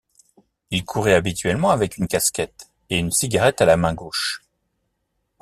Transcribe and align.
Il 0.71 0.83
courait 0.83 1.13
habituellement 1.13 1.69
avec 1.69 1.97
une 1.97 2.07
casquette 2.07 2.71
et 2.89 2.97
une 2.97 3.11
cigarette 3.11 3.61
à 3.61 3.65
la 3.67 3.77
main 3.77 3.93
gauche. 3.93 4.41